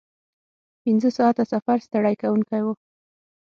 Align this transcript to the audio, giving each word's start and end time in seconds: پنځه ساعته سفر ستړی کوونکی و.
پنځه 0.83 1.09
ساعته 1.17 1.43
سفر 1.51 1.77
ستړی 1.85 2.15
کوونکی 2.21 2.61
و. 2.63 2.67